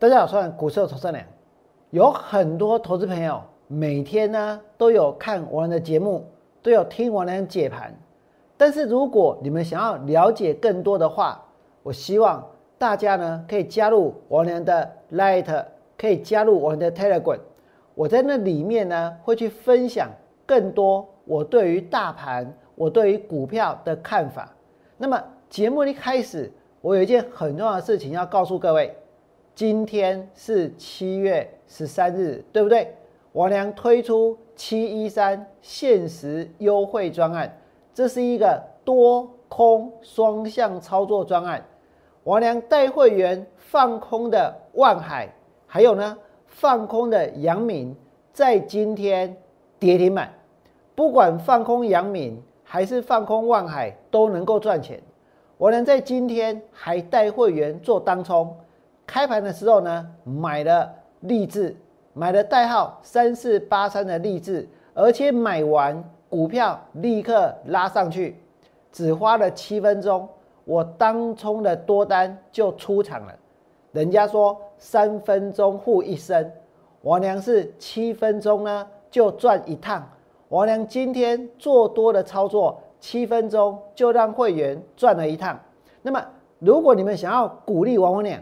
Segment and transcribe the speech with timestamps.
[0.00, 1.22] 大家好，我是股市投资良。
[1.90, 6.26] 有很多投资朋友每天呢都有看王良的节目，
[6.62, 7.94] 都有听王良解盘。
[8.56, 11.44] 但是如果你们想要了解更多的话，
[11.82, 12.42] 我希望
[12.78, 15.66] 大家呢可以加入王良的 Light，
[15.98, 17.40] 可以加入我的 Telegram。
[17.94, 20.08] 我在那里面呢会去分享
[20.46, 24.50] 更多我对于大盘、我对于股票的看法。
[24.96, 28.96] 那么节目一开始，我有一件很重要的事情要告诉各位。
[29.54, 32.94] 今天是七月十三日，对不对？
[33.32, 37.58] 王良推出七一三限时优惠专案，
[37.92, 41.64] 这是一个多空双向操作专案。
[42.24, 45.28] 王良带会员放空的万海，
[45.66, 47.94] 还有呢放空的阳明，
[48.32, 49.36] 在今天
[49.78, 50.32] 跌停板，
[50.94, 55.00] 不管放空阳明还是放空万海，都能够赚钱。
[55.58, 58.56] 王良在今天还带会员做当冲。
[59.10, 60.88] 开盘的时候呢，买了
[61.22, 61.74] 励志，
[62.12, 68.40] 买了代号三四八三的励志，而且买完股票立刻拉上去，
[68.92, 70.28] 只花了七分钟，
[70.64, 73.34] 我当冲的多单就出场了。
[73.90, 76.48] 人家说三分钟护一生，
[77.02, 80.08] 王娘是七分钟呢就赚一趟。
[80.50, 85.58] 王娘今天做多的操作，七分钟就让会员赚了一趟。
[86.00, 86.24] 那么，
[86.60, 88.40] 如果你们想要鼓励王王娘，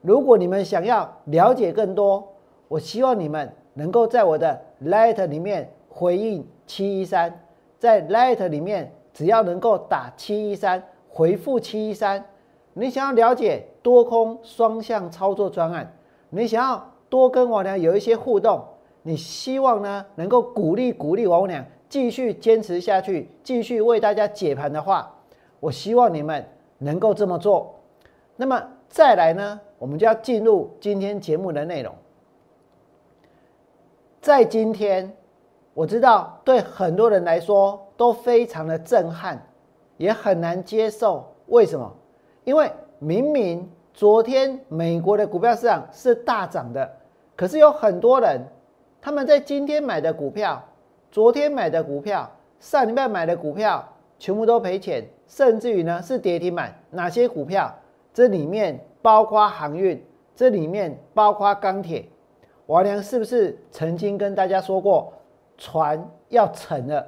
[0.00, 2.26] 如果你们想要了解更多，
[2.68, 7.44] 我希望你们能够在我的 Light 里面回应七一三，
[7.78, 12.24] 在 Light 里面只要能够打七一三，回复七一三，
[12.72, 15.92] 你想要了解多空双向操作专案，
[16.30, 18.64] 你想要多跟王良有一些互动，
[19.02, 25.12] 你希望呢能够鼓励鼓励王良继续坚持下去，继续为大家解盘的话，
[25.58, 26.46] 我希望你们
[26.78, 27.74] 能够这么做。
[28.36, 29.60] 那么再来呢？
[29.78, 31.94] 我们就要进入今天节目的内容。
[34.20, 35.10] 在今天，
[35.72, 39.40] 我知道对很多人来说都非常的震撼，
[39.96, 41.24] 也很难接受。
[41.46, 41.90] 为什么？
[42.44, 46.90] 因为明明昨天美国的股票市场是大涨的，
[47.36, 48.44] 可是有很多人
[49.00, 50.62] 他们在今天买的股票、
[51.12, 52.28] 昨天买的股票、
[52.58, 53.88] 上礼拜买的股票，
[54.18, 56.74] 全部都赔钱，甚至于呢是跌停板。
[56.90, 57.72] 哪些股票？
[58.12, 58.78] 这里面。
[59.02, 62.08] 包括航运，这里面包括钢铁。
[62.66, 65.12] 王良是不是曾经跟大家说过，
[65.58, 67.06] 船要沉了，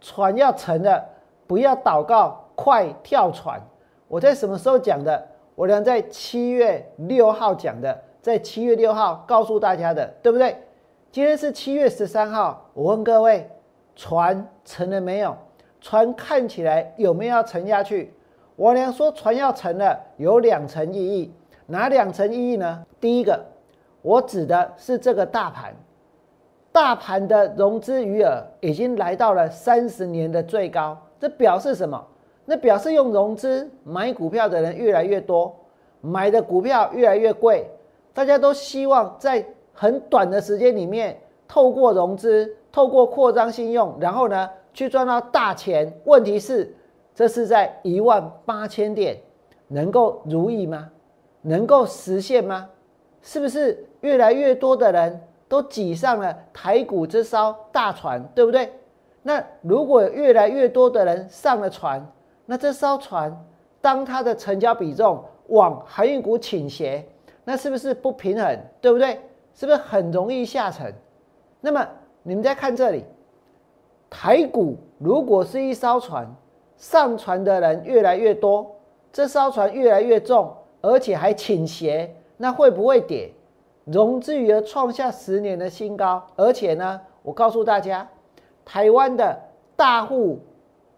[0.00, 1.04] 船要沉了，
[1.46, 3.60] 不要祷告，快跳船。
[4.08, 5.26] 我在什么时候讲的？
[5.54, 10.56] 我良在七月六号讲的，在七月六号告诉大家的，对不对？
[11.10, 13.50] 今天是七月十三号，我问各位，
[13.96, 15.36] 船沉了没有？
[15.80, 18.12] 船看起来有没有要沉下去？
[18.58, 21.32] 我娘说船要沉了，有两层意义，
[21.66, 22.84] 哪两层意义呢？
[22.98, 23.40] 第一个，
[24.02, 25.72] 我指的是这个大盘，
[26.72, 32.04] 大盘的融资余额已经来到了三十年的最高，这表示什么？
[32.46, 35.54] 那表示用融资买股票的人越来越多，
[36.00, 37.64] 买的股票越来越贵，
[38.12, 41.16] 大家都希望在很短的时间里面，
[41.46, 45.96] 透过融资，透过扩张信用，然后呢去赚到大钱。
[46.06, 46.74] 问题是。
[47.18, 49.18] 这是在一万八千点
[49.66, 50.88] 能够如意吗？
[51.42, 52.70] 能够实现吗？
[53.22, 58.72] 是不是越来越多的人都挤上了台股这艘大船，对不对？
[59.20, 62.08] 那如果越来越多的人上了船，
[62.46, 63.36] 那这艘船
[63.80, 67.04] 当它的成交比重往航运股倾斜，
[67.42, 68.56] 那是不是不平衡？
[68.80, 69.20] 对不对？
[69.56, 70.94] 是不是很容易下沉？
[71.60, 71.84] 那么
[72.22, 73.04] 你们再看这里，
[74.08, 76.32] 台股如果是一艘船。
[76.78, 78.76] 上船的人越来越多，
[79.12, 83.30] 这艘船越来越重，而且还倾斜，那会不会跌？
[83.84, 88.08] 融资余额创下十年的新高，而且呢，我告诉大家，
[88.64, 89.36] 台湾的
[89.74, 90.38] 大户、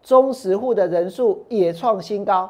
[0.03, 2.47] 中实户的人数也创新高，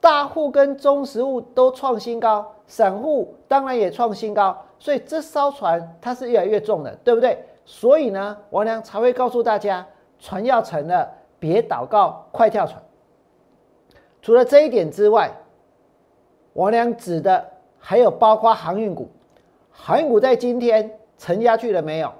[0.00, 7.36] 大户跟中实户都创新高，散户当然也创新高，所以这艘船它是越来越重的，对不对？
[7.64, 9.84] 所以呢，王良才会告诉大家，
[10.20, 11.10] 船要沉了。
[11.44, 12.82] 别祷告，快跳船。
[14.22, 15.30] 除了这一点之外，
[16.54, 17.46] 王良指的
[17.78, 19.10] 还有包括航运股。
[19.70, 22.10] 航运股在今天沉下去了没有？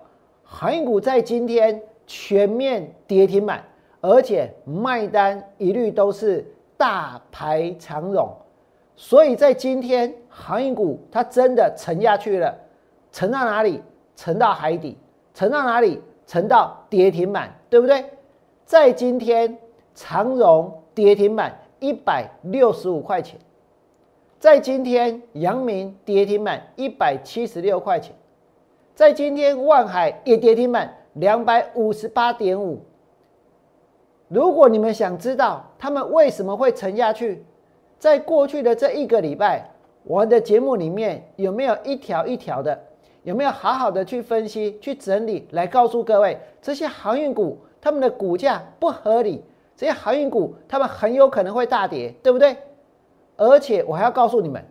[0.42, 3.64] 航运股在今天全面跌停板，
[4.02, 6.46] 而且卖单一律都是
[6.76, 8.30] 大排长龙。
[8.94, 12.54] 所以在今天航运股它真的沉下去了，
[13.10, 13.82] 沉到哪里？
[14.16, 14.98] 沉到海底，
[15.32, 16.02] 沉到哪里？
[16.26, 18.04] 沉到跌停板，对不对？
[18.64, 19.58] 在今天，
[19.94, 23.38] 长荣跌停板一百六十五块钱，
[24.38, 28.14] 在今天，阳明跌停板一百七十六块钱，
[28.94, 32.80] 在今天，万海也跌停板两百五十八点五。
[34.28, 37.44] 如果你们想知道他们为什么会沉下去，
[37.98, 39.70] 在过去的这一个礼拜，
[40.04, 42.82] 我的节目里面有没有一条一条的，
[43.24, 49.44] 有没有好好的去分析、去整理，来告诉各位这些航运股他们的股价不合理，
[49.76, 52.56] 这些航运股他们很有可能会大跌，对不对？
[53.36, 54.64] 而且我还要告诉你们，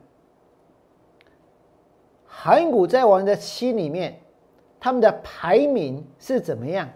[2.26, 4.20] 航运股在我们的心里面，
[4.80, 6.90] 他们的排名是怎么样？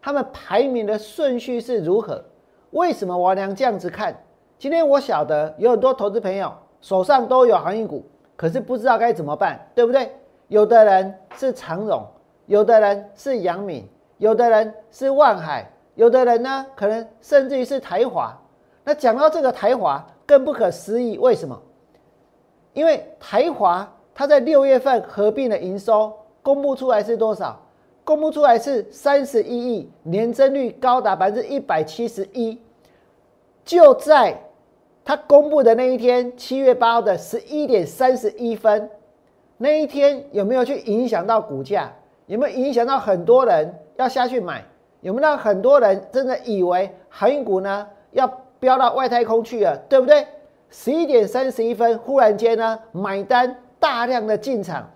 [0.00, 2.24] 他们排名的顺序是如何？
[2.70, 4.24] 为什么王娘这样子看？
[4.58, 6.50] 今天我晓得有很多投资朋友
[6.80, 8.06] 手上都有航运股，
[8.36, 10.10] 可是不知道该怎么办，对不对？
[10.46, 12.06] 有的人是长荣，
[12.46, 13.86] 有的人是阳明，
[14.18, 18.38] 有的人是万海，有的人呢可能甚至于是台华。
[18.84, 21.60] 那讲到这个台华，更不可思议，为什么？
[22.72, 26.12] 因为台华它在六月份合并的营收
[26.42, 27.60] 公布出来是多少？
[28.04, 32.60] 公布出来是三十一亿，年增率高达百分之一百七十一，
[33.64, 34.36] 就在。
[35.04, 38.90] 他公布的那一天，七月八号的十一点三十一分，
[39.56, 41.90] 那一天有没有去影响到股价？
[42.28, 44.64] 有没有影响到很多人要下去买？
[45.00, 48.26] 有没有让很多人真的以为航运股呢要
[48.60, 49.76] 飙到外太空去了？
[49.88, 50.24] 对不对？
[50.70, 54.88] 十一点三十一分，忽然间呢买单大量的进场，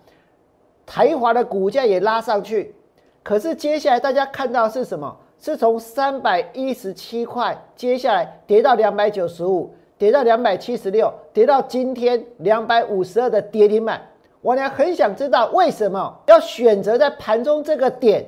[0.85, 2.73] 台华的股价也拉上去。
[3.21, 5.17] 可是接下来大家看到是什么？
[5.39, 9.73] 是从三百一十七块，接下来跌到两百九十五。
[9.95, 14.01] 跌到两百七十六，跌到今天两百五十二的跌停板。
[14.43, 18.25] 我俩很想知道为什么要选择在盘中这个点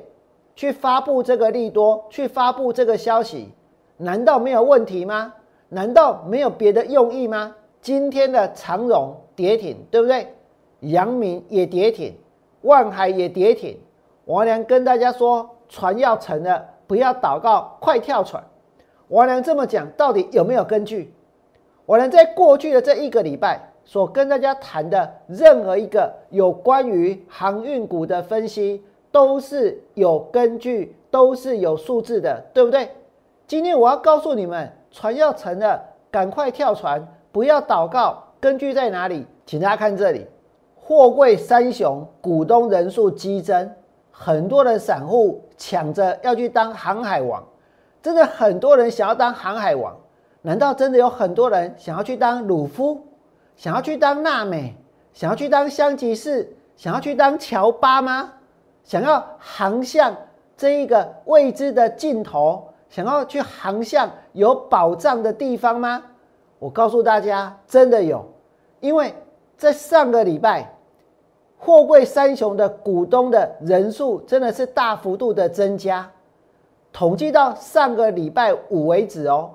[0.56, 3.52] 去发布这个利多，去发布这个消息？
[3.98, 5.34] 难道没有问题吗？
[5.68, 7.54] 难道没有别的用意吗？
[7.82, 10.34] 今天的长荣跌停，对不对？
[10.80, 12.16] 阳明也跌停，
[12.62, 13.78] 万海也跌停。
[14.24, 18.42] 王良跟大家说，船要沉了，不要祷告，快跳船。
[19.10, 21.14] 王良这么讲，到底有没有根据？
[21.86, 32.90] 我能在过去的这一个礼拜所跟大家谈的任何一个有关于航运股的分析，都是有根据，都是有数字的，对不对？
[33.48, 35.80] 今天我要告诉你们，船要沉了，
[36.10, 38.24] 赶快跳船，不要祷告。
[38.42, 39.26] 根据在哪里？
[39.46, 40.26] 请大家看这里，
[40.76, 43.72] 货柜三雄股东人数激增，
[44.12, 47.44] 很多的散户抢着要去当航海王，
[48.02, 49.96] 真的很多人想要当航海王。
[50.42, 53.02] 难道真的有很多人想要去当鲁夫，
[53.56, 54.76] 想要去当娜美，
[55.14, 58.34] 想要去当香吉士，想要去当乔巴吗？
[58.84, 60.16] 想要航向
[60.56, 66.04] 这一个未知的尽头，想要去航向有保障的地方吗？
[66.60, 68.26] 我告诉大家，真的有，
[68.80, 69.14] 因为
[69.58, 70.74] 在上个礼拜，
[71.58, 76.10] 货柜三雄的股东的人数真的是大幅度的增加，
[76.94, 79.52] 统计到上个礼拜五为止哦。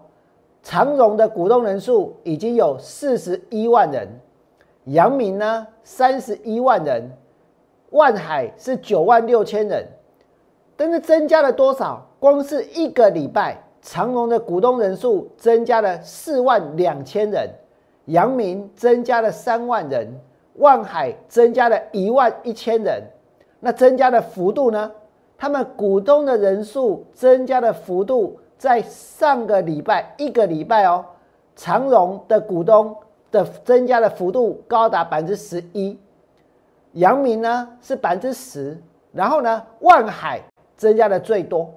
[0.62, 4.06] 长荣的股东人数已经有四十一万人，
[4.84, 7.10] 阳明呢三十一万人，
[7.90, 9.86] 万海是九万六千人，
[10.76, 12.06] 但是增加了多少？
[12.18, 17.48] 光是一个礼拜，长荣的股东人数增加了四万两千人，
[18.04, 20.06] 阳明增加了三万人，
[20.56, 23.02] 万海增加了一万一千人。
[23.60, 24.92] 那增加的幅度呢？
[25.38, 28.38] 他们股东的人数增加的幅度。
[28.60, 31.02] 在上个礼拜一个礼拜哦，
[31.56, 32.94] 长荣的股东
[33.32, 35.98] 的增加的幅度高达百分之十一，
[36.92, 38.76] 阳明呢是百分之十，
[39.12, 40.42] 然后呢万海
[40.76, 41.72] 增加的最多，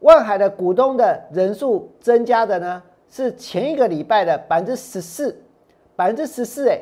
[0.00, 5.40] 万海的股东的人数增加的呢是前一个礼拜的百分之十四，
[5.94, 6.80] 百分之十四哎，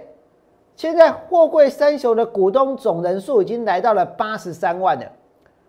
[0.75, 5.05] 现在货柜三雄的股东总人数已经来到了八十三万了，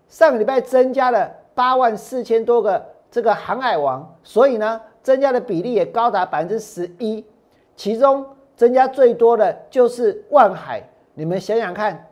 [0.07, 2.94] 上个礼拜增加了八万四千多个。
[3.15, 7.25] 这个航海王，所以呢，增加的比例也高达百分之十一，
[7.73, 8.25] 其中
[8.57, 10.83] 增加最多的就是万海。
[11.13, 12.09] 你们想想看，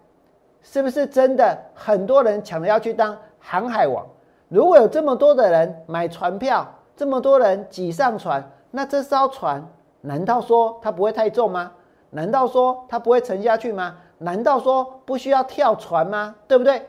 [0.62, 4.06] 是不是真的很多人抢着要去当航海王？
[4.48, 8.42] 如果有这么多的人买船票，这么多人挤上船，
[8.72, 9.62] 那这艘船
[10.00, 11.74] 难道说它不会太重吗？
[12.12, 13.98] 难道说它不会沉下去吗？
[14.20, 16.34] 难道说不需要跳船吗？
[16.48, 16.82] 对不对？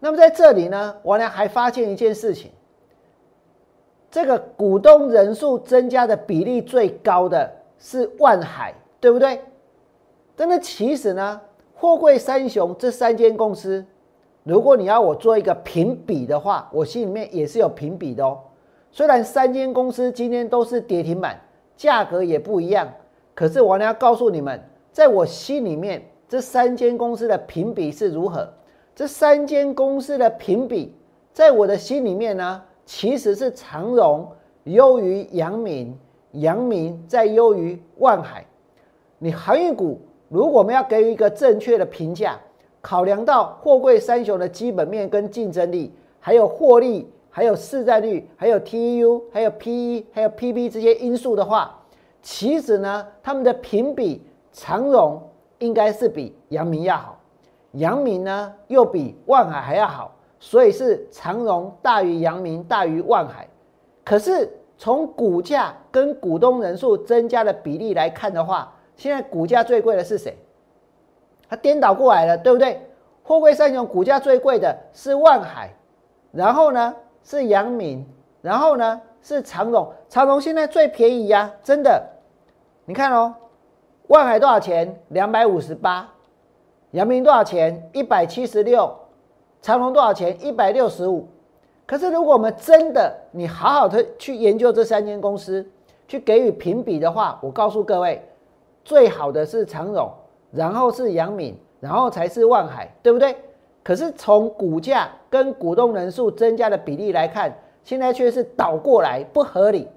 [0.00, 2.50] 那么在这里呢，我呢还发现一件事情，
[4.10, 9.40] 这个股东人数增加的比例最高的是万海，对不对？
[10.34, 11.40] 但是其实呢，
[11.74, 13.84] 货柜三雄这三间公司，
[14.42, 18.40] 如果你要我做一个评比的话，我心里面也是有评比的哦。
[18.90, 21.38] 虽然三间公司今天都是跌停板，
[21.76, 22.90] 价格也不一样，
[23.34, 24.58] 可是我呢要告诉你们，
[24.92, 28.50] 在我心里面，这三间公司的评比是如何？
[29.00, 30.94] 这三间公司的评比，
[31.32, 34.30] 在我的心里面呢，其实是长荣
[34.64, 35.98] 优于阳明，
[36.32, 38.44] 阳明再优于万海。
[39.18, 42.38] 你航运股，如果我们要给予一个正确的评价，
[42.82, 47.10] 考量到货柜三雄的基本面跟竞争力，还有获利。
[47.30, 51.84] 还有市占率，还有 TEU，还有 PE，还有 PB 这些因素的话，
[52.20, 54.20] 其实呢，他们的评比
[54.52, 55.22] 长荣
[55.60, 57.19] 应该是比阳明要好，
[57.72, 63.48] 阳明呢又比万海还要好，所以是长荣大于阳明大于万海。
[64.04, 70.36] 可是从股价跟股东人数增加的比例来看的话，现在股价最贵的是谁？
[71.48, 72.80] 它颠倒过来了，对不对？
[73.22, 75.70] 货柜三雄股价最贵的是万海，
[76.32, 76.94] 然后呢？
[77.22, 78.04] 是阳明，
[78.40, 82.02] 然后呢是长荣，长荣现在最便宜呀，真的。
[82.86, 83.34] 你看哦，
[84.06, 84.98] 万海多少钱？
[85.08, 86.08] 两百五十八。
[86.92, 87.88] 阳明多少钱？
[87.92, 88.92] 一百七十六。
[89.62, 90.36] 长荣多少钱？
[90.44, 91.28] 一百六十五。
[91.86, 95.66] 可是如果我们真的你好好的去研究这三间公司，
[96.06, 98.22] 去给予评比的话，我告诉各位，
[98.84, 100.10] 最好的是长荣，
[100.50, 103.36] 然后是阳明，然后才是万海，对不对？
[103.82, 109.88] 可是从股价跟股东人数增加的比例来看，现在却是倒过来不合理，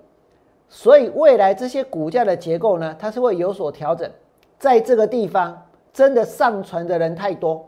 [0.69, 4.09] 所以未来这些股价的结构呢，它是会有所调整。
[4.57, 5.61] 在这个地方
[5.93, 7.63] 真的上船的人太多，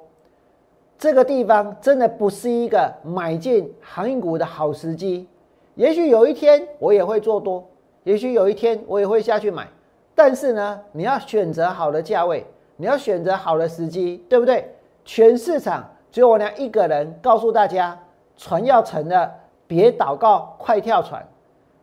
[0.98, 5.28] 这个地方真的不是一个买进航运股的好时机。
[5.76, 7.64] 也许有一天我也会做多，
[8.04, 9.68] 也许有一天我也会下去买，
[10.16, 12.46] 但是呢，你要选择好的价位，
[12.78, 14.74] 你要选择好的时机，对不对？
[15.06, 15.88] 全市场。
[16.12, 18.00] 只有我俩一个人告诉大家，
[18.38, 19.30] 船要沉了，
[19.68, 21.22] 别祷告，快跳船。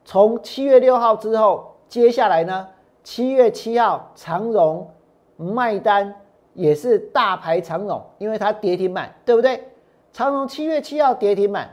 [0.06, 2.66] 从七月六号之后，接下来呢，
[3.04, 4.90] 七月七号长荣
[5.36, 6.14] 卖单
[6.54, 9.68] 也是大排长龙，因为它跌停板，对不对？
[10.12, 11.70] 长荣七月七号跌停板，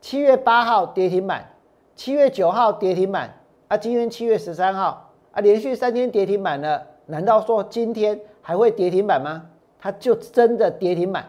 [0.00, 1.50] 七月八号跌停板，
[1.94, 3.34] 七月九号跌停板，
[3.68, 9.46] 啊，今天七月十三号啊，连续三天跌停板了，难道说今天还会跌停板吗？
[9.78, 11.24] 它就真的跌停板。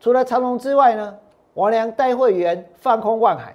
[0.00, 1.18] 除了长隆之外呢，
[1.52, 3.54] 王良带会员放空万海。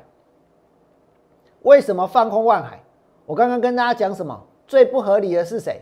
[1.63, 2.79] 为什么放空万海？
[3.25, 4.39] 我刚刚跟大家讲什么？
[4.67, 5.81] 最不合理的是谁？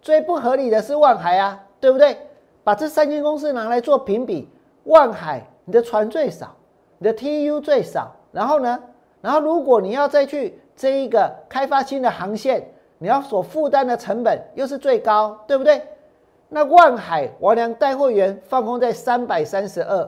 [0.00, 2.16] 最不合理的是万海啊，对不对？
[2.68, 4.46] 把这三间公司拿来做评比，
[4.84, 6.54] 万海你的船最少，
[6.98, 8.78] 你的 TU 最少，然后呢，
[9.22, 15.80] 然后如果你要再去这一个开发新的航线，你要所负担的成本又是最高，对不对？
[16.50, 20.06] 那万海王良带货员放空在三百三十二，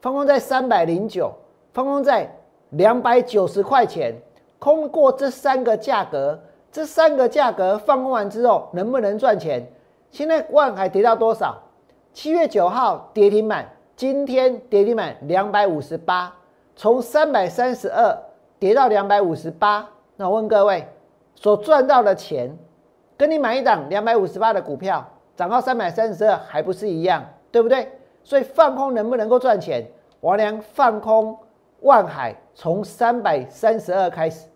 [0.00, 1.32] 放空在三百零九，
[1.72, 2.28] 放空在
[2.70, 4.12] 两百九十块钱，
[4.58, 6.40] 空过这三个价格，
[6.72, 9.64] 这三个价格放空完之后能不能赚钱？
[10.10, 11.60] 现在万海跌到多少？
[12.14, 16.32] 七月九号跌停板，今天跌停板两百五十八，
[16.76, 18.16] 从三百三十二
[18.60, 19.84] 跌到两百五十八。
[20.14, 20.86] 那我问各位，
[21.34, 22.56] 所赚到的钱，
[23.16, 25.04] 跟你买一档两百五十八的股票？
[25.34, 27.90] 涨到三百三十二还不是一样，对不对？
[28.22, 29.84] 所以放空能不能够赚钱？
[30.20, 31.36] 王良放空
[31.80, 34.46] 万海从三百三十二开始，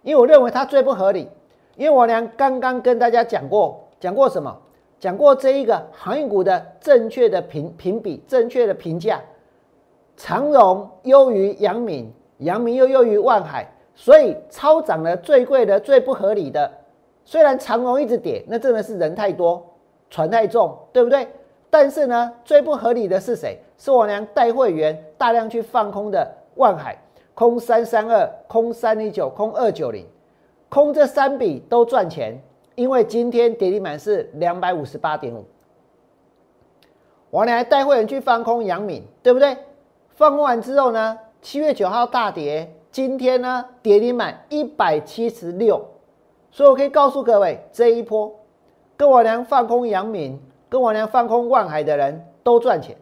[0.00, 1.28] 因为我认为它最不合理。
[1.76, 4.58] 因为王良刚刚跟大家讲过，讲过什么？
[5.02, 9.20] 讲过这一个航运股的正确的评评比，正确的评价，
[10.16, 13.66] 长荣优于阳明，阳明又优于万海，
[13.96, 16.70] 所以超涨了最贵的、最不合理的。
[17.24, 19.60] 虽然长荣一直跌，那真的是人太多，
[20.08, 21.26] 船太重，对不对？
[21.68, 23.58] 但是呢，最不合理的是谁？
[23.76, 26.96] 是我娘带会员大量去放空的万海，
[27.34, 30.06] 空三三二，空三零九，空二九零，
[30.68, 32.40] 空这三笔都赚钱，
[32.74, 35.44] 因为今天跌停板是两百五十八点五。
[37.30, 39.56] 我娘带会员去放空阳敏，对不对？
[40.14, 45.82] 放空完之后呢，七月九号大跌，今天呢跌停板一百七十六。
[46.50, 48.30] 所以我可以告诉各位，这一波
[48.96, 50.38] 跟我娘放空阳敏、
[50.68, 52.94] 跟我娘放空万海的人都赚钱。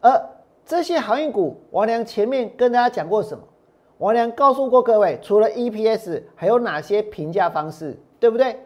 [0.00, 0.30] 而
[0.64, 3.44] 这些航运股，王良前面跟大家讲过什么？
[3.98, 8.58] 王良告诉过各位，除了 EPS，还有哪些评价方式，对不对？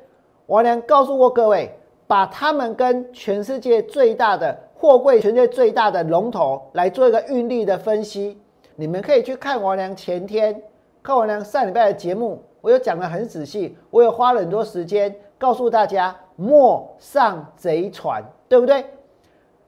[0.51, 1.73] 王良告诉过各位，
[2.09, 8.37] 把他们跟全世界最大的货柜、全世界最大的龙头来做一个运力的分析。
[8.75, 10.61] 你们可以去看王良前天、
[11.05, 12.43] 看王良上礼拜的节目。
[12.63, 18.85] 我有讲的很仔细，我有花了很多时间告诉大家莫上贼船，对不对？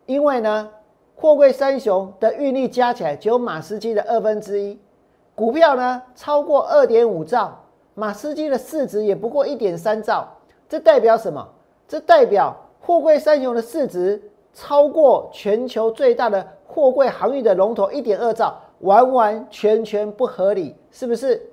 [0.07, 0.69] 因为呢，
[1.15, 4.77] 货柜三雄的运力加起来只有马斯基的二分之一，
[5.37, 7.57] 股票呢超过二点五兆，
[7.95, 10.29] 马斯基的市值也不过一点三兆，
[10.73, 11.47] 这代表什么？
[11.87, 14.19] 这代表货柜三雄的市值
[14.55, 21.47] 超过全球最大的货柜航运的龙头一点二兆，完完全全不合理，是不是？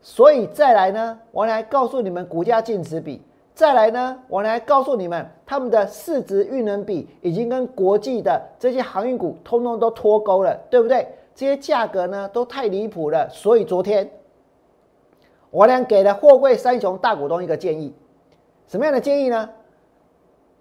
[0.00, 3.20] 所以再来呢，我来告诉你们股价净值比。
[3.52, 11.06] 再来呢，我来告诉你们，他们的市值运能比已经跟国际的这些航运股通通都脱钩了，对不对？
[11.34, 13.28] 这些价格呢都太离谱了。
[13.28, 14.10] 所以昨天
[15.50, 17.94] 我俩给了货柜三雄大股东一个建议，
[18.66, 19.48] 什么样的建议呢？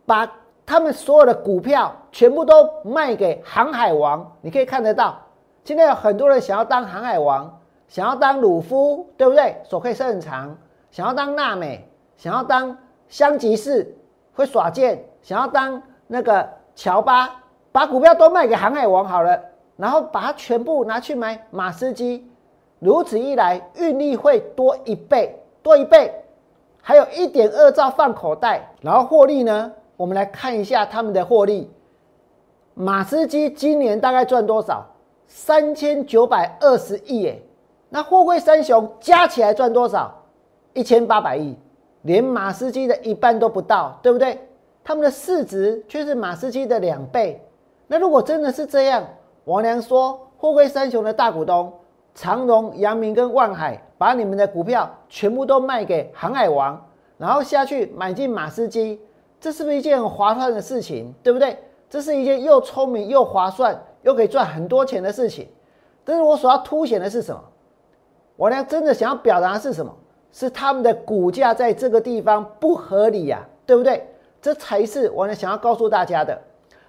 [0.06, 0.32] 把
[0.66, 4.36] 他们所有的股票全部都卖给航海王。
[4.42, 5.20] 你可以看得到，
[5.64, 9.62] 现在有很多人想要当航海王，想要当鲁夫，对不对？
[9.64, 10.58] 手可以伸很长，
[10.92, 12.78] 想要当娜美，想要当。
[13.08, 13.96] 香吉士
[14.34, 17.40] 会耍剑，想要当那个乔巴，
[17.72, 19.40] 把股票都卖给航海王好了，
[19.78, 22.28] 然后把它全部拿去买马斯基，
[22.80, 26.12] 如此一来，运力会多一倍，多一倍，
[26.88, 29.72] 还有一点二兆放口袋，然后获利呢？
[29.98, 31.68] 我们来看一下他们的获利，
[32.76, 34.86] 马斯基今年大概赚多少？
[35.26, 37.42] 三千九百二十亿耶，
[37.90, 40.14] 那货柜三雄加起来赚多少？
[40.74, 41.58] 一千八百亿。
[42.04, 44.40] 连马斯基的一半都不到，对不对？
[44.84, 47.44] 他们的市值却是马斯基的两倍。
[47.88, 49.04] 那如果真的是这样，
[49.46, 51.74] 王良说，货柜三雄的大股东
[52.16, 56.82] 长荣、阳明跟万海，把你们的股票全部都卖给航海王，
[57.18, 59.00] 然后下去买进马斯基，
[59.40, 61.14] 这是不是一件很划算的事情？
[61.22, 61.58] 对不对？
[61.90, 65.48] 这是一件又聪明又划算又可以赚很多钱的事情。
[66.04, 67.42] 但是我所要凸显的是什么？
[68.38, 69.94] 我呢真的想要表达的是什么？
[70.32, 74.08] 是他们的股价在这个地方不合理呀，对不对？
[74.42, 76.40] 这才是我呢想要告诉大家的。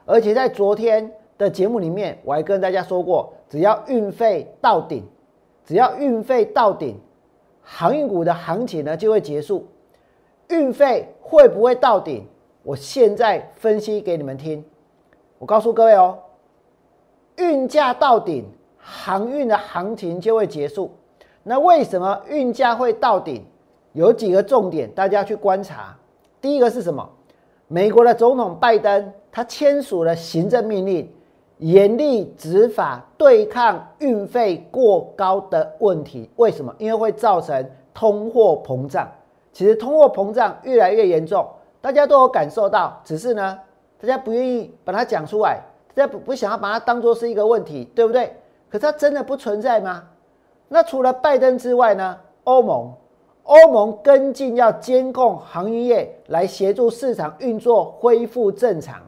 [0.05, 5.05] 而且在昨天的节目里面，我还跟大家说过，只要运费到顶，
[5.67, 6.99] 只要运费到顶，
[7.61, 9.67] 航运股的行情呢就会结束。
[10.49, 12.25] 运费会不会到顶？
[12.63, 14.65] 我现在分析给你们听。
[15.39, 16.19] 我告诉各位哦，
[17.37, 18.45] 运价到顶，
[18.79, 20.93] 航运的行情就会结束。
[21.43, 23.45] 那为什么运价会到顶？
[23.93, 25.97] 有几个重点，大家去观察。
[26.41, 27.09] 第一个是什么？
[27.67, 31.13] 美国的总统拜登他签署了行政命令，
[31.59, 36.29] 严厉执法对抗运费过高的问题。
[36.37, 36.75] 为什么？
[36.79, 39.09] 因为会造成通货膨胀。
[39.53, 41.47] 其实通货膨胀越来越严重，
[41.81, 43.59] 大家都有感受到，只是呢，
[43.99, 45.61] 大家不愿意把它讲出来，
[45.95, 48.37] 大家不不想要把它当做是一个问题，对不对？
[48.69, 50.03] 可是它真的不存在吗？
[50.69, 52.19] 那除了拜登之外呢？
[52.45, 52.93] 欧盟，
[53.45, 59.01] 欧盟跟进要监控航运业，来协助市场运作恢复正常。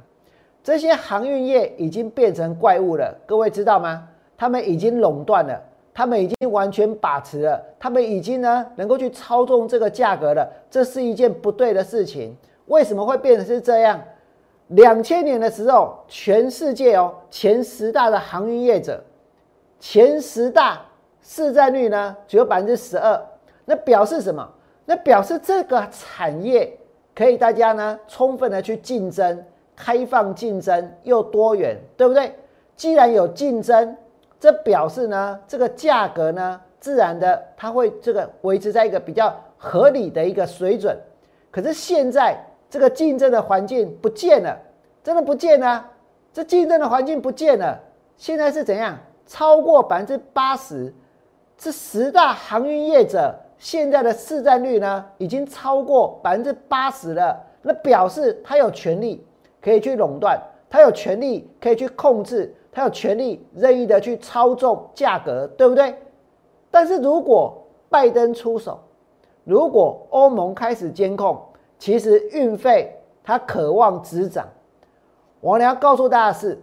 [0.68, 4.06] 这些航运业已经变成怪物了，各位知道吗？
[4.36, 5.58] 他们已经垄断了，
[5.94, 10.46] 他们已经完全把持了，他们已经呢能够去操纵这个价格了。
[10.70, 12.36] 这是一件不对的事情。
[12.66, 13.98] 为什么会变成是这样？
[14.66, 19.02] 两千年的时候，全世界哦前十大的航运业者，
[19.80, 20.82] 前十大。
[21.22, 23.18] 市占率呢只有百分之十二，
[23.64, 24.46] 那表示什么？
[24.84, 26.78] 那表示这个产业
[27.14, 29.42] 可以大家呢充分的去竞争，
[29.78, 32.34] 开放竞争又多元，对不对？
[32.74, 33.96] 既然有竞争，
[34.40, 40.98] 这表示呢这个价格呢自然的它会这个维持在一个比较合理的一个水准。
[41.50, 42.36] 可是现在
[42.68, 44.58] 这个竞争的环境不见了，
[45.02, 45.88] 真的不见了，
[46.32, 47.80] 这竞争的环境不见了。
[48.16, 48.98] 现在是怎样？
[49.26, 50.92] 超过百分之八十。
[51.56, 57.44] 这十大航运业者现在的市占率呢，已经超过百分之八十了。
[57.62, 59.26] 那表示他有权利
[59.60, 65.94] 可以去垄断，他有权利可以去控制，他有权利任意的去操纵价格，对不对？
[66.70, 68.78] 但是如果拜登出手，
[69.44, 71.40] 如果欧盟开始监控，
[71.78, 74.46] 其实运费他渴望止涨。
[75.40, 76.58] 我要告诉大家是，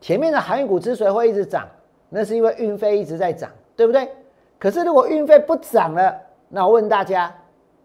[0.00, 1.68] 前面的航运股之所以会一直涨，
[2.08, 3.50] 那是因为运费一直在涨。
[3.76, 4.06] 对不对？
[4.58, 6.14] 可是如果运费不涨了，
[6.50, 7.34] 那我问大家，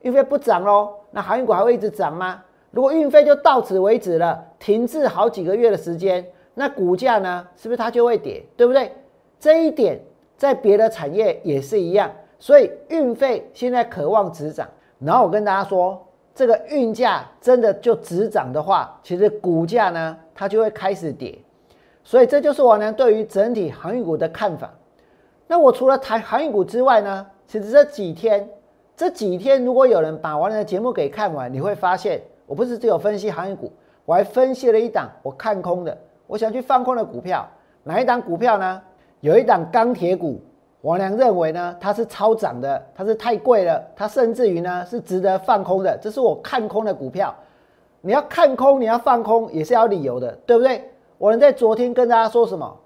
[0.01, 2.43] 运费不涨喽，那航运股还会一直涨吗？
[2.75, 8.43] 如果运费就到此为止了，停滞好几个月的时间，那股价呢，是不是它就会跌？
[8.57, 8.91] 对不对？
[9.39, 9.97] 这一点
[10.35, 14.67] 在别的产业也是一样，所以运费现在渴望止涨。
[14.99, 21.39] 然后我跟大家说，这个运价真的就止涨的话，其实股价呢，它就会开始跌。
[22.03, 24.69] 所以这就是我呢对于整体航运股的看法。
[25.47, 27.25] 那我除了谈航运股之外呢？
[27.47, 28.49] 其实这几天，
[28.97, 33.71] 这几天如果有人把完的节目给看完，你会发现，我不是只有分析航运股，
[34.05, 37.47] 我还分析了一档我看空的，我想去放空的股票。
[37.83, 38.81] 哪一档股票呢？
[39.21, 40.39] 有一档钢铁股，
[40.81, 47.33] 王良认为呢，它是超涨的，它是太贵了，它甚至于呢是值得放空的，这是我看空的股票。
[48.01, 50.91] 你要看空，你要放空也是要理由的，对不对？
[51.17, 52.77] 我能在昨天跟大家说什么？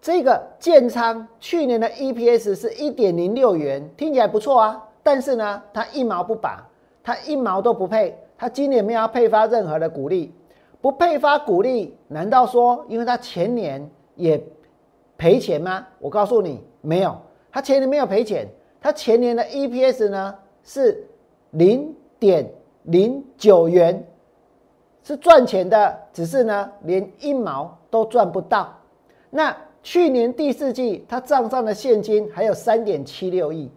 [0.00, 4.82] 这个建仓去年的 EPS 是一点零六元，听起来不错啊。
[5.02, 6.66] 但是呢，它一毛不拔，
[7.02, 10.32] 它一毛都不配，他今年没有要配发任何的股利，
[10.80, 14.40] 不配发股利，难道说因为他前年也
[15.16, 15.84] 赔钱吗？
[15.98, 17.16] 我告诉你，没有，
[17.50, 18.46] 他前年没有赔钱，
[18.80, 21.04] 他前年的 EPS 呢是
[21.50, 22.48] 零点
[22.84, 24.06] 零九元，
[25.02, 28.72] 是赚钱的，只是呢连一毛都赚不到。
[29.30, 33.68] 那去年第四季，他账上的现金还有三点七六亿，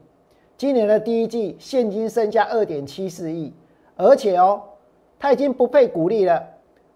[0.55, 3.51] 今年的第一季现金剩下二点七四亿，
[4.01, 4.61] 而且哦，
[5.19, 6.43] 他已经不配鼓励了，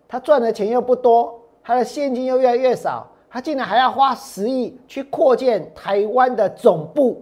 [0.07, 7.21] 他赚的钱又不多，他的现金又越来越少，他竟然还要花十亿去扩建台湾的总部，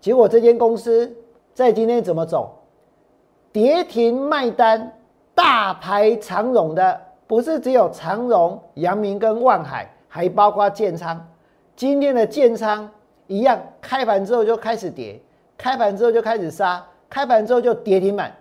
[0.00, 1.14] 结果这间公司
[1.52, 2.58] 在今天怎么走？
[3.52, 4.92] 跌停卖单，
[5.34, 9.88] 大排长荣的不是只有长荣、阳明跟万海。
[10.12, 11.24] 还包括建仓，
[11.76, 12.90] 今天的建仓
[13.28, 15.22] 一样，开盘之后就开始跌，
[15.56, 18.34] 开盘之后就开始杀，开盘之后就跌停板。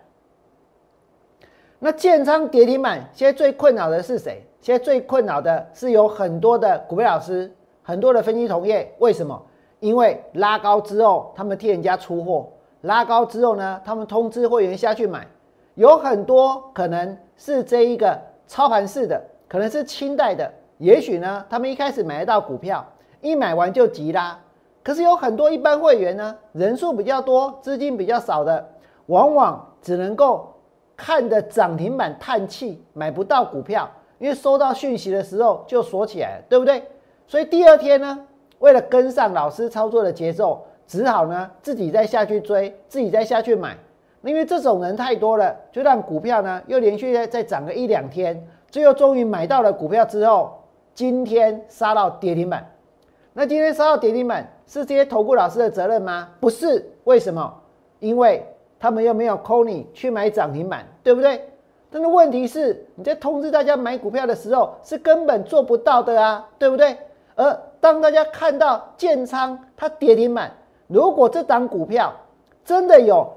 [1.81, 4.43] 那建仓跌停板，现在最困扰的是谁？
[4.59, 7.49] 现在最困扰的是有很多的股票老师，
[7.81, 8.93] 很多的分析同业。
[8.99, 9.41] 为什么？
[9.79, 15.25] 因为拉高之后，他们替人家出货；拉高之后呢，他们通知会员下去买。
[15.75, 20.51] 有很多可能是这一个操盘式的，可能是清代的。
[20.79, 22.85] 也许呢，他们一开始买得到股票，
[23.21, 24.37] 一买完就急啦。
[24.83, 28.67] 可是有很多一般会员呢，人数比较多，资金比较少的，
[29.05, 30.48] 往往只能够
[30.99, 36.83] 看着涨停板叹气，买不到股票，因为收到讯息的时候就锁起来了，对不对？
[37.25, 38.19] 所以第二天呢，
[38.59, 43.77] 为了跟上老师操作的节奏，只好呢自己再下去追，自己再下去买。
[44.23, 50.55] 因为这种人太多了，就让股票呢又连续再再涨个一两天，最后终于买到了股票之后。
[50.95, 52.69] 今天杀到跌停板，
[53.31, 56.27] 那今天杀到跌停板是这些投顾老师的责任吗？
[56.41, 57.53] 不是，为什么？
[57.99, 58.45] 因为
[58.79, 61.43] 他们又没有扣你去买涨停板，对不对？
[61.91, 66.95] 但是问题是，你在通知大家买股票的时候是根本做不到的啊，对不对？
[67.35, 70.51] 而当大家看到建仓它跌停板，
[70.87, 72.13] 如果这档股票
[72.63, 73.27] 真的有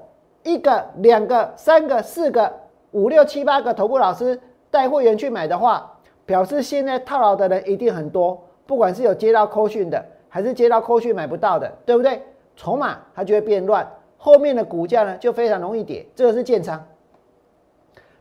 [0.43, 2.51] 一个、两个、三个、四个、
[2.91, 5.91] 五六七八个投顾老师带会员去买的话，
[6.25, 12.21] 表示现在套牢的人一定很多，不管是有接到扣讯的，还是接到扣讯买不到的，对不对？
[12.55, 13.89] 筹码它就会变乱，
[14.23, 16.07] 后面的股价呢就非常容易跌。
[16.15, 16.81] 这个是建仓。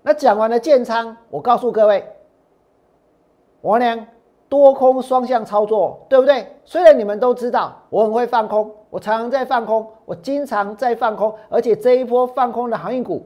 [0.03, 2.05] 那讲完了建仓，我告诉各位，
[3.61, 4.09] 我呢
[4.49, 6.45] 多空双向操作，对不对？
[6.65, 13.25] 虽然你们都知道我很会放空，我常常在放空，我经常在放空，而且这一波放空的航运股，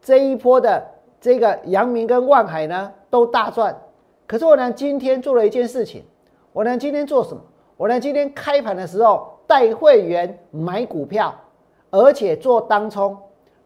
[0.00, 0.82] 这一波的
[1.20, 3.78] 这个阳明跟万海呢都大赚。
[4.26, 6.02] 可是我呢，今天做了一件事情。
[6.54, 7.42] 我呢，今天做什么？
[7.76, 11.34] 我呢，今天开盘的时候带会员买股票，
[11.90, 13.16] 而且做当冲。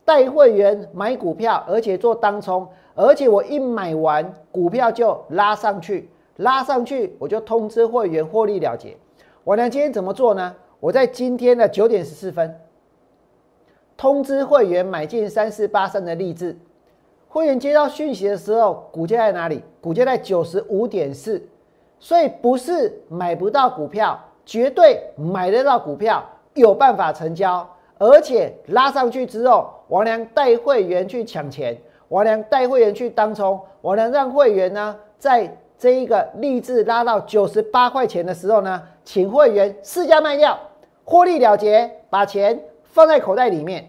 [0.05, 8.97] 带会员买股票，而且做当冲，而且我一买完股票就拉上去，拉上去我就通知会员获利了结。
[9.45, 10.57] 我呢，今天怎么做呢？
[10.81, 12.59] 我在今天的九点十四分
[13.97, 16.59] 通知会员买进三四八三的励志。
[17.29, 19.63] 会员接到讯息的时候，股价在哪里？
[19.81, 21.41] 股价在九十五点四，
[22.01, 27.65] 所以不是买不到股票，绝对买得到股票，有办法成交，
[28.03, 40.59] 而且拉上去之后，王良带会员去抢钱，王良带会员去当冲，王良让会员呢，在这一个励志拉到九十八块钱的时候呢，请会员试价卖掉，
[41.05, 43.88] 获利了结，把钱放在口袋里面。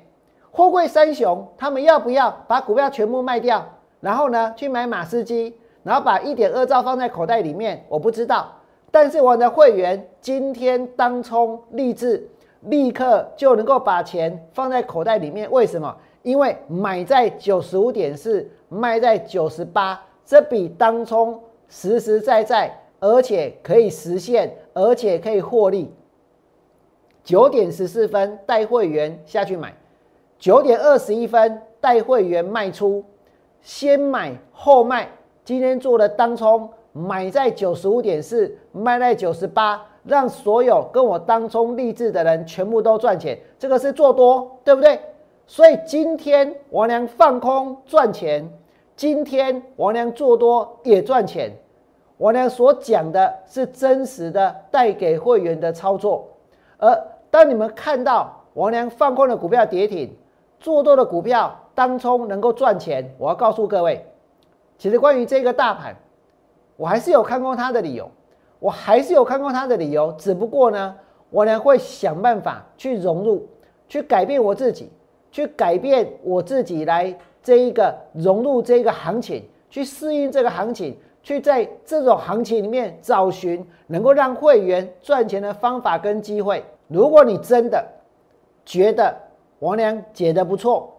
[0.52, 3.68] 货柜三雄，他们要不要把股票全部卖掉，
[4.00, 7.84] 然后呢去买马斯基，然后把一点二兆放在口袋里面？
[7.90, 8.52] 我不知道。
[8.92, 12.30] 但是我的会员今天当冲立志，
[12.66, 15.52] 立刻就能够把钱放在口袋里面。
[15.52, 15.96] 为什么？
[16.22, 25.94] 因为买在九十五点四，卖在九十八，这比当冲实实在在，而且可以实现，而且可以获利。
[27.24, 29.74] 九点十四分带会员下去买。
[30.40, 33.04] 九点二十一分带会员卖出，
[33.62, 35.10] 先买后卖。
[35.46, 43.38] 今天做的当冲，买在九十五点四，卖在九十八，让所有跟我当冲励志的人全部都赚钱。
[43.60, 45.00] 这个是做多，对不对？
[45.46, 48.48] 所以今天王良放空赚钱，
[48.96, 51.52] 今天王良做多也赚钱。
[52.18, 56.30] 王良所讲的是真实的带给会员的操作。
[56.78, 56.96] 而
[57.30, 60.16] 当你们看到王良放空的股票跌停，
[60.60, 64.06] 做多的股票当冲能够赚钱，我要告诉各位，
[64.78, 65.96] 其实关于这个大盘，
[66.76, 68.10] 我还是有看空它的理由，
[68.60, 70.96] 我还是有看空它的理由，只不过呢，
[71.30, 73.48] 我呢会想办法去融入，
[73.88, 74.92] 去改变我自己，
[75.32, 80.98] 去改变我自己来这一个融入这个行情，去适应这个行情。
[81.26, 86.62] 去在这种行情里面找寻能够让会员赚钱的方法跟机会。
[86.90, 87.82] 如果你真的
[88.66, 89.16] 觉得
[89.60, 90.94] 王良解的不错，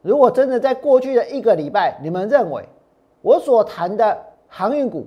[0.00, 2.66] 如果真的在过去的一个礼拜，你们认为
[3.20, 5.06] 我所谈的航运股，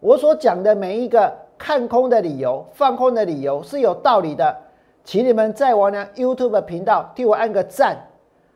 [0.00, 4.56] 我所讲的每一个看空的理由、放空的理由是有道理的，
[5.04, 7.96] 请你们在王良 YouTube 频道替我按个赞。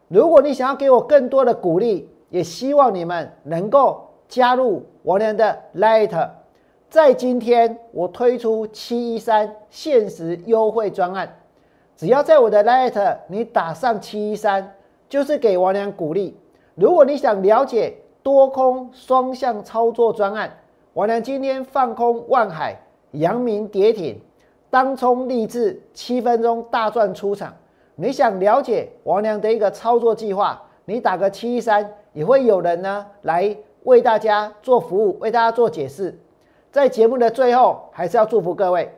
[0.08, 4.02] 如果你想要给我更多的鼓励，也希望你们能够。
[4.26, 6.30] 加入我俩的 Light，
[6.88, 11.36] 在今天我推出七一三限时优惠专案，
[11.94, 14.74] 只要在我的 Light 你打上七一三，
[15.10, 16.36] 就是给王良鼓励。
[16.74, 20.50] 如果你想了解多空双向操作专案，
[20.94, 22.80] 王良今天放空万海、
[23.10, 24.20] 阳明跌停，
[24.70, 27.52] 当冲立志七分钟大赚出场。
[27.96, 33.56] 你想了解王良的一个操作计划，你打个七一三，也会有人呢来。
[33.82, 36.18] 为大家做服务，为大家做解释，
[36.72, 38.90] 在节目的最后，还是要祝福各位，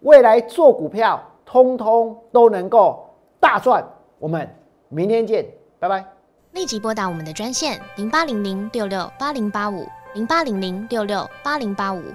[0.00, 3.86] 未来做股票，通通都能够大赚。
[4.18, 4.48] 我们
[4.88, 5.46] 明天见，
[5.78, 6.04] 拜拜。
[6.50, 12.14] 立即拨打我们的专线零八零零六六八零八五零八零零六六八零八五